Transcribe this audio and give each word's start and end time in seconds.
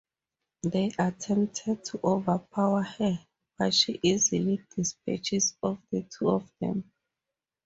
They 0.63 0.91
attempted 0.97 1.85
to 1.85 1.99
overpower 2.03 2.81
her, 2.81 3.19
but 3.59 3.71
she 3.75 3.99
easily 4.01 4.65
dispatches 4.75 5.55
of 5.61 5.77
the 5.91 6.01
two 6.09 6.27
of 6.31 6.49
them. 6.59 6.91